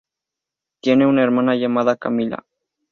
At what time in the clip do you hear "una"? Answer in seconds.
1.05-1.21